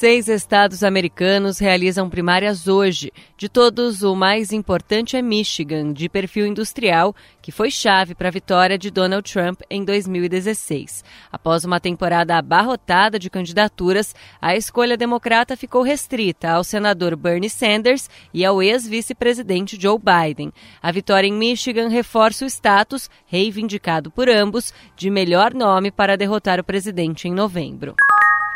Seis 0.00 0.28
estados 0.28 0.82
americanos 0.82 1.58
realizam 1.58 2.08
primárias 2.08 2.66
hoje. 2.66 3.12
De 3.36 3.50
todos, 3.50 4.02
o 4.02 4.16
mais 4.16 4.50
importante 4.50 5.14
é 5.14 5.20
Michigan, 5.20 5.92
de 5.92 6.08
perfil 6.08 6.46
industrial, 6.46 7.14
que 7.42 7.52
foi 7.52 7.70
chave 7.70 8.14
para 8.14 8.28
a 8.28 8.30
vitória 8.30 8.78
de 8.78 8.90
Donald 8.90 9.30
Trump 9.30 9.60
em 9.68 9.84
2016. 9.84 11.04
Após 11.30 11.66
uma 11.66 11.78
temporada 11.78 12.38
abarrotada 12.38 13.18
de 13.18 13.28
candidaturas, 13.28 14.14
a 14.40 14.56
escolha 14.56 14.96
democrata 14.96 15.54
ficou 15.54 15.82
restrita 15.82 16.48
ao 16.48 16.64
senador 16.64 17.14
Bernie 17.14 17.50
Sanders 17.50 18.08
e 18.32 18.42
ao 18.42 18.62
ex-vice-presidente 18.62 19.78
Joe 19.78 19.98
Biden. 19.98 20.50
A 20.82 20.90
vitória 20.90 21.28
em 21.28 21.32
Michigan 21.34 21.88
reforça 21.88 22.46
o 22.46 22.48
status, 22.48 23.10
reivindicado 23.26 24.10
por 24.10 24.30
ambos, 24.30 24.72
de 24.96 25.10
melhor 25.10 25.52
nome 25.52 25.90
para 25.90 26.16
derrotar 26.16 26.58
o 26.58 26.64
presidente 26.64 27.28
em 27.28 27.34
novembro. 27.34 27.94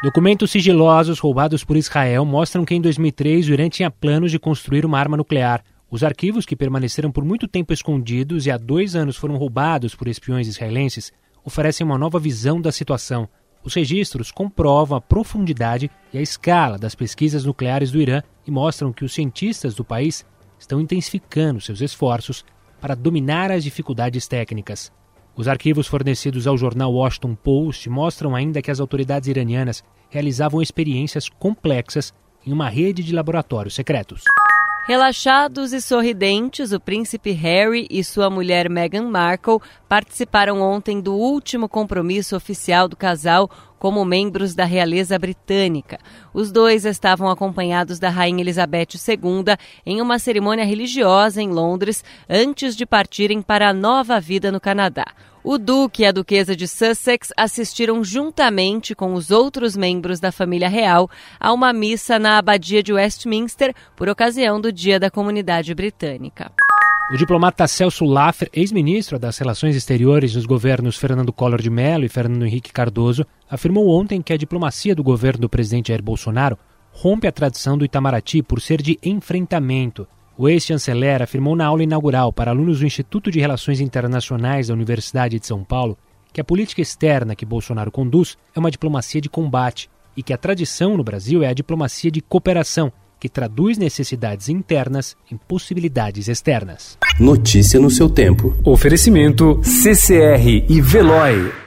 Documentos 0.02 0.50
sigilosos 0.50 1.18
roubados 1.18 1.64
por 1.64 1.76
Israel 1.76 2.24
mostram 2.26 2.64
que 2.64 2.74
em 2.74 2.80
2003 2.80 3.48
o 3.48 3.52
Irã 3.52 3.68
tinha 3.70 3.90
planos 3.90 4.30
de 4.30 4.38
construir 4.38 4.84
uma 4.84 4.98
arma 4.98 5.16
nuclear. 5.16 5.64
Os 5.90 6.02
arquivos, 6.02 6.44
que 6.44 6.56
permaneceram 6.56 7.10
por 7.10 7.24
muito 7.24 7.48
tempo 7.48 7.72
escondidos 7.72 8.46
e 8.46 8.50
há 8.50 8.58
dois 8.58 8.94
anos 8.94 9.16
foram 9.16 9.36
roubados 9.36 9.94
por 9.94 10.08
espiões 10.08 10.46
israelenses, 10.46 11.12
oferecem 11.44 11.86
uma 11.86 11.96
nova 11.96 12.18
visão 12.18 12.60
da 12.60 12.70
situação. 12.70 13.28
Os 13.62 13.72
registros 13.72 14.30
comprovam 14.30 14.98
a 14.98 15.00
profundidade 15.00 15.90
e 16.12 16.18
a 16.18 16.22
escala 16.22 16.76
das 16.76 16.94
pesquisas 16.94 17.44
nucleares 17.44 17.90
do 17.90 18.00
Irã 18.00 18.22
e 18.46 18.50
mostram 18.50 18.92
que 18.92 19.04
os 19.04 19.14
cientistas 19.14 19.74
do 19.74 19.84
país 19.84 20.24
estão 20.58 20.80
intensificando 20.80 21.62
seus 21.62 21.80
esforços 21.80 22.44
para 22.78 22.94
dominar 22.94 23.50
as 23.50 23.64
dificuldades 23.64 24.28
técnicas. 24.28 24.92
Os 25.36 25.48
arquivos 25.48 25.88
fornecidos 25.88 26.46
ao 26.46 26.56
jornal 26.56 26.92
Washington 26.92 27.34
Post 27.34 27.90
mostram 27.90 28.36
ainda 28.36 28.62
que 28.62 28.70
as 28.70 28.78
autoridades 28.78 29.28
iranianas 29.28 29.82
realizavam 30.08 30.62
experiências 30.62 31.28
complexas 31.28 32.14
em 32.46 32.52
uma 32.52 32.68
rede 32.68 33.02
de 33.02 33.12
laboratórios 33.12 33.74
secretos. 33.74 34.22
Relaxados 34.86 35.72
e 35.72 35.80
sorridentes, 35.80 36.70
o 36.70 36.78
príncipe 36.78 37.30
Harry 37.30 37.86
e 37.90 38.04
sua 38.04 38.28
mulher 38.28 38.68
Meghan 38.68 39.08
Markle 39.08 39.58
participaram 39.88 40.60
ontem 40.60 41.00
do 41.00 41.14
último 41.14 41.70
compromisso 41.70 42.36
oficial 42.36 42.86
do 42.86 42.94
casal 42.94 43.50
como 43.78 44.04
membros 44.04 44.54
da 44.54 44.66
realeza 44.66 45.18
britânica. 45.18 45.98
Os 46.34 46.52
dois 46.52 46.84
estavam 46.84 47.30
acompanhados 47.30 47.98
da 47.98 48.10
rainha 48.10 48.42
Elizabeth 48.42 48.88
II 49.08 49.56
em 49.86 50.02
uma 50.02 50.18
cerimônia 50.18 50.66
religiosa 50.66 51.40
em 51.40 51.48
Londres 51.48 52.04
antes 52.28 52.76
de 52.76 52.84
partirem 52.84 53.40
para 53.40 53.70
a 53.70 53.72
nova 53.72 54.20
vida 54.20 54.52
no 54.52 54.60
Canadá. 54.60 55.06
O 55.46 55.58
Duque 55.58 56.02
e 56.02 56.06
a 56.06 56.10
Duquesa 56.10 56.56
de 56.56 56.66
Sussex 56.66 57.28
assistiram 57.36 58.02
juntamente 58.02 58.94
com 58.94 59.12
os 59.12 59.30
outros 59.30 59.76
membros 59.76 60.18
da 60.18 60.32
família 60.32 60.70
real 60.70 61.10
a 61.38 61.52
uma 61.52 61.70
missa 61.70 62.18
na 62.18 62.38
Abadia 62.38 62.82
de 62.82 62.94
Westminster 62.94 63.74
por 63.94 64.08
ocasião 64.08 64.58
do 64.58 64.72
Dia 64.72 64.98
da 64.98 65.10
Comunidade 65.10 65.74
Britânica. 65.74 66.50
O 67.12 67.18
diplomata 67.18 67.68
Celso 67.68 68.06
Laffer, 68.06 68.48
ex-ministro 68.54 69.18
das 69.18 69.36
Relações 69.36 69.76
Exteriores 69.76 70.32
dos 70.32 70.46
governos 70.46 70.96
Fernando 70.96 71.30
Collor 71.30 71.60
de 71.60 71.68
Mello 71.68 72.06
e 72.06 72.08
Fernando 72.08 72.46
Henrique 72.46 72.72
Cardoso, 72.72 73.26
afirmou 73.46 73.90
ontem 73.90 74.22
que 74.22 74.32
a 74.32 74.38
diplomacia 74.38 74.94
do 74.94 75.04
governo 75.04 75.42
do 75.42 75.48
presidente 75.50 75.88
Jair 75.88 76.02
Bolsonaro 76.02 76.58
rompe 76.90 77.26
a 77.26 77.32
tradição 77.32 77.76
do 77.76 77.84
Itamaraty 77.84 78.42
por 78.42 78.62
ser 78.62 78.80
de 78.80 78.98
enfrentamento 79.02 80.08
o 80.36 80.48
ex-chanceler 80.48 81.22
afirmou 81.22 81.54
na 81.54 81.66
aula 81.66 81.82
inaugural 81.82 82.32
para 82.32 82.50
alunos 82.50 82.80
do 82.80 82.86
Instituto 82.86 83.30
de 83.30 83.40
Relações 83.40 83.80
Internacionais 83.80 84.68
da 84.68 84.74
Universidade 84.74 85.38
de 85.38 85.46
São 85.46 85.62
Paulo 85.62 85.96
que 86.32 86.40
a 86.40 86.44
política 86.44 86.82
externa 86.82 87.36
que 87.36 87.46
Bolsonaro 87.46 87.92
conduz 87.92 88.36
é 88.54 88.58
uma 88.58 88.70
diplomacia 88.70 89.20
de 89.20 89.28
combate 89.28 89.88
e 90.16 90.22
que 90.22 90.32
a 90.32 90.36
tradição 90.36 90.96
no 90.96 91.04
Brasil 91.04 91.42
é 91.42 91.48
a 91.48 91.54
diplomacia 91.54 92.10
de 92.10 92.20
cooperação, 92.20 92.92
que 93.20 93.28
traduz 93.28 93.78
necessidades 93.78 94.48
internas 94.48 95.16
em 95.30 95.36
possibilidades 95.36 96.28
externas. 96.28 96.98
Notícia 97.18 97.80
no 97.80 97.90
seu 97.90 98.10
tempo. 98.10 98.54
Oferecimento 98.64 99.60
CCR 99.62 100.66
e 100.68 100.80
Veloy. 100.80 101.63